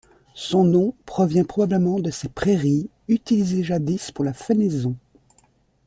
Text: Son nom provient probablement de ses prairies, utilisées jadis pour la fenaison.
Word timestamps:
Son 0.33 0.63
nom 0.63 0.95
provient 1.05 1.43
probablement 1.45 1.99
de 1.99 2.09
ses 2.09 2.27
prairies, 2.27 2.89
utilisées 3.07 3.63
jadis 3.63 4.09
pour 4.11 4.25
la 4.25 4.33
fenaison. 4.33 4.95